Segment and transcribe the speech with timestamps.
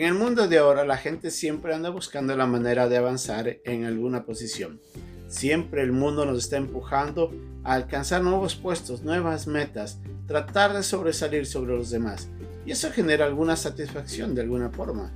[0.00, 3.84] En el mundo de ahora la gente siempre anda buscando la manera de avanzar en
[3.84, 4.80] alguna posición.
[5.28, 7.34] Siempre el mundo nos está empujando
[7.64, 12.30] a alcanzar nuevos puestos, nuevas metas, tratar de sobresalir sobre los demás.
[12.64, 15.12] Y eso genera alguna satisfacción de alguna forma.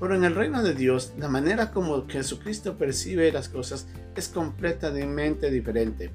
[0.00, 3.86] Pero en el reino de Dios, la manera como Jesucristo percibe las cosas
[4.16, 6.10] es completamente diferente.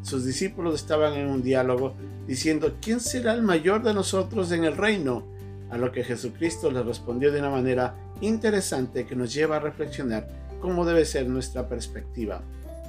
[0.00, 1.96] Sus discípulos estaban en un diálogo
[2.26, 5.36] diciendo, ¿quién será el mayor de nosotros en el reino?
[5.70, 10.28] A lo que Jesucristo les respondió de una manera interesante que nos lleva a reflexionar
[10.60, 12.42] cómo debe ser nuestra perspectiva.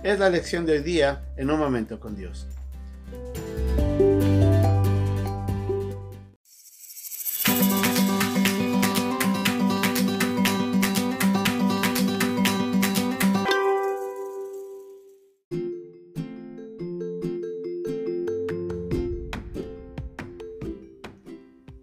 [0.03, 2.47] Es la lección de hoy día en un momento con Dios.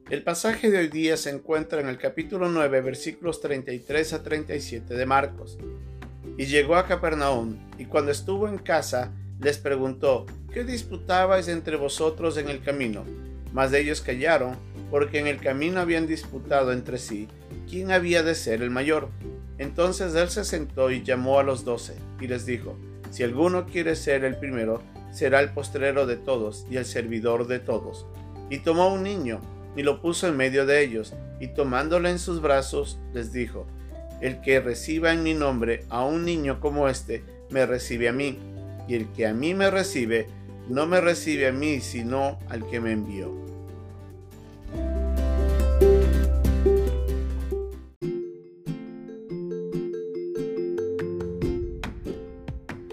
[0.08, 4.94] El pasaje de hoy día se encuentra en el capítulo 9, versículos 33 a 37
[4.94, 5.58] de Marcos.
[6.38, 12.36] Y llegó a Capernaum, y cuando estuvo en casa, les preguntó, ¿qué disputabais entre vosotros
[12.36, 13.02] en el camino?
[13.52, 14.54] Mas ellos callaron,
[14.92, 17.26] porque en el camino habían disputado entre sí
[17.68, 19.08] quién había de ser el mayor.
[19.58, 22.78] Entonces él se sentó y llamó a los doce, y les dijo,
[23.10, 27.58] Si alguno quiere ser el primero, será el postrero de todos y el servidor de
[27.58, 28.06] todos.
[28.50, 29.40] Y tomó un niño,
[29.76, 33.66] y lo puso en medio de ellos, y tomándolo en sus brazos, les dijo,
[34.20, 38.38] El que reciba en mi nombre a un niño como este, me recibe a mí,
[38.88, 40.28] y el que a mí me recibe,
[40.68, 43.46] no me recibe a mí, sino al que me envió.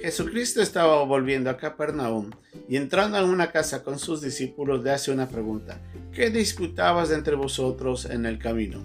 [0.02, 2.30] Jesucristo estaba volviendo a Capernaum
[2.74, 5.80] y entrando en una casa con sus discípulos le hace una pregunta.
[6.12, 8.82] ¿Qué disputabas entre vosotros en el camino?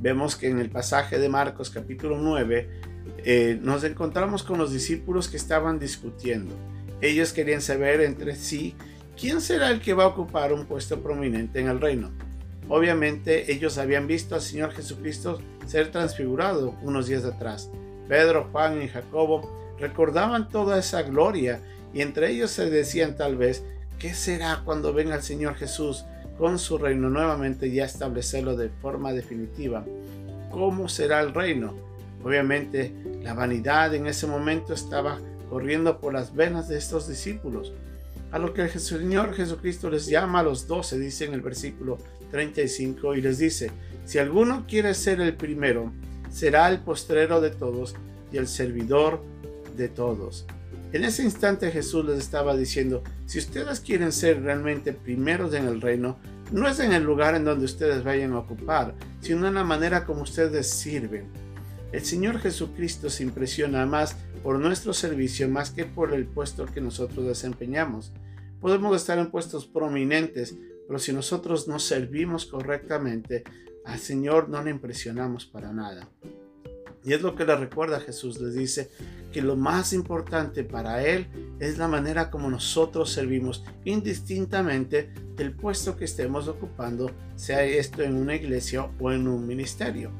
[0.00, 2.70] Vemos que en el pasaje de Marcos capítulo 9
[3.18, 6.54] eh, nos encontramos con los discípulos que estaban discutiendo.
[7.02, 8.74] Ellos querían saber entre sí
[9.20, 12.10] quién será el que va a ocupar un puesto prominente en el reino.
[12.70, 17.70] Obviamente ellos habían visto al Señor Jesucristo ser transfigurado unos días atrás.
[18.08, 21.60] Pedro, Juan y Jacobo recordaban toda esa gloria
[21.94, 23.62] y entre ellos se decían tal vez,
[24.00, 26.04] ¿qué será cuando venga el Señor Jesús
[26.36, 29.84] con su reino nuevamente ya establecerlo de forma definitiva?
[30.50, 31.74] ¿Cómo será el reino?
[32.24, 37.72] Obviamente la vanidad en ese momento estaba corriendo por las venas de estos discípulos.
[38.32, 41.98] A lo que el Señor Jesucristo les llama a los doce, dice en el versículo
[42.32, 43.70] 35, y les dice,
[44.04, 45.92] si alguno quiere ser el primero,
[46.32, 47.94] será el postrero de todos
[48.32, 49.22] y el servidor
[49.76, 50.44] de todos.
[50.94, 55.80] En ese instante Jesús les estaba diciendo, si ustedes quieren ser realmente primeros en el
[55.80, 56.20] reino,
[56.52, 60.06] no es en el lugar en donde ustedes vayan a ocupar, sino en la manera
[60.06, 61.26] como ustedes sirven.
[61.90, 66.80] El Señor Jesucristo se impresiona más por nuestro servicio más que por el puesto que
[66.80, 68.12] nosotros desempeñamos.
[68.60, 70.56] Podemos estar en puestos prominentes,
[70.86, 73.42] pero si nosotros no servimos correctamente,
[73.84, 76.08] al Señor no le impresionamos para nada.
[77.04, 78.90] Y es lo que le recuerda Jesús, les dice
[79.32, 81.26] que lo más importante para Él
[81.60, 88.14] es la manera como nosotros servimos, indistintamente del puesto que estemos ocupando, sea esto en
[88.14, 90.12] una iglesia o en un ministerio.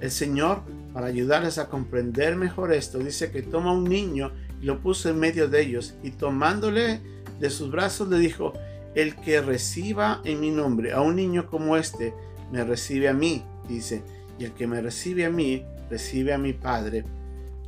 [0.00, 0.62] El Señor,
[0.94, 5.18] para ayudarles a comprender mejor esto, dice que toma un niño y lo puso en
[5.18, 7.00] medio de ellos y tomándole
[7.40, 8.54] de sus brazos le dijo,
[8.94, 12.14] el que reciba en mi nombre a un niño como este,
[12.50, 14.02] me recibe a mí, dice,
[14.38, 17.04] y el que me recibe a mí, recibe a mi Padre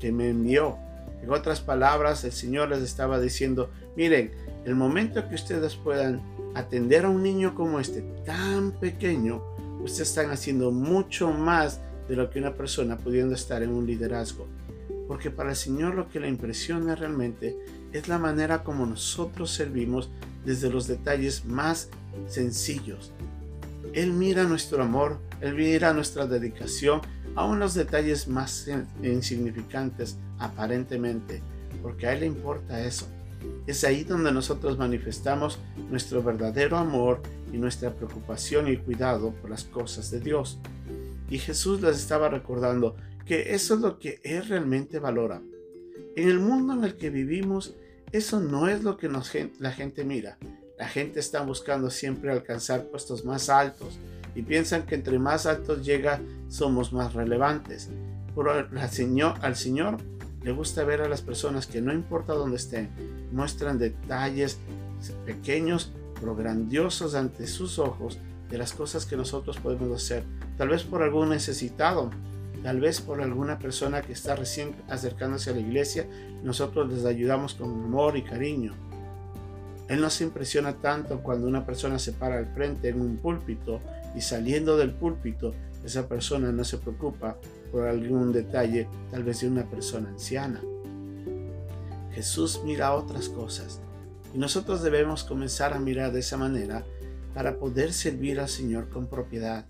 [0.00, 0.76] que me envió.
[1.22, 4.30] En otras palabras, el Señor les estaba diciendo, miren,
[4.64, 6.22] el momento que ustedes puedan
[6.54, 9.42] atender a un niño como este, tan pequeño,
[9.82, 14.46] ustedes están haciendo mucho más de lo que una persona pudiendo estar en un liderazgo.
[15.06, 17.56] Porque para el Señor lo que le impresiona realmente
[17.92, 20.10] es la manera como nosotros servimos
[20.44, 21.88] desde los detalles más
[22.26, 23.12] sencillos.
[23.92, 27.00] Él mira nuestro amor, Él mira nuestra dedicación,
[27.34, 28.68] aún los detalles más
[29.02, 31.42] insignificantes aparentemente,
[31.82, 33.06] porque a Él le importa eso.
[33.66, 35.58] Es ahí donde nosotros manifestamos
[35.90, 37.22] nuestro verdadero amor
[37.52, 40.58] y nuestra preocupación y cuidado por las cosas de Dios.
[41.30, 42.96] Y Jesús les estaba recordando
[43.26, 45.42] que eso es lo que Él realmente valora.
[46.16, 47.74] En el mundo en el que vivimos,
[48.10, 49.08] eso no es lo que
[49.58, 50.38] la gente mira.
[50.78, 53.98] La gente está buscando siempre alcanzar puestos más altos,
[54.34, 57.88] y piensan que entre más altos llega somos más relevantes.
[58.36, 59.96] Pero al Señor, Señor
[60.42, 62.88] le gusta ver a las personas que no importa dónde estén,
[63.32, 64.58] muestran detalles
[65.26, 70.22] pequeños pero grandiosos ante sus ojos de las cosas que nosotros podemos hacer.
[70.56, 72.10] Tal vez por algún necesitado,
[72.62, 76.06] tal vez por alguna persona que está recién acercándose a la iglesia,
[76.42, 78.72] nosotros les ayudamos con amor y cariño.
[79.88, 83.80] Él no se impresiona tanto cuando una persona se para al frente en un púlpito
[84.14, 85.54] y saliendo del púlpito,
[85.84, 87.38] esa persona no se preocupa
[87.72, 90.60] por algún detalle, tal vez de una persona anciana.
[92.12, 93.80] Jesús mira otras cosas
[94.34, 96.84] y nosotros debemos comenzar a mirar de esa manera
[97.34, 99.64] para poder servir al Señor con propiedad.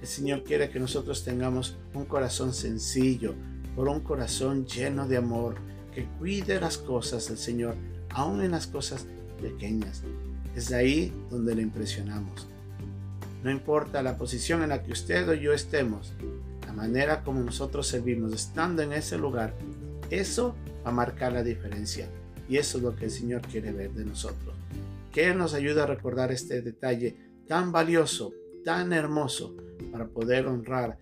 [0.00, 3.34] El Señor quiere que nosotros tengamos un corazón sencillo,
[3.74, 5.56] por un corazón lleno de amor,
[5.92, 7.74] que cuide las cosas del Señor,
[8.10, 9.06] aun en las cosas
[9.38, 10.02] pequeñas.
[10.54, 12.46] Es ahí donde le impresionamos.
[13.42, 16.12] No importa la posición en la que usted o yo estemos,
[16.66, 19.54] la manera como nosotros servimos estando en ese lugar,
[20.10, 20.54] eso
[20.84, 22.08] va a marcar la diferencia.
[22.48, 24.58] Y eso es lo que el Señor quiere ver de nosotros
[25.12, 28.32] que Él nos ayude a recordar este detalle tan valioso,
[28.64, 29.56] tan hermoso,
[29.90, 30.98] para poder honrar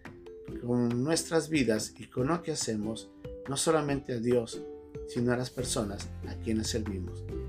[0.64, 3.10] con nuestras vidas y con lo que hacemos,
[3.48, 4.62] no solamente a Dios,
[5.08, 7.24] sino a las personas a quienes servimos.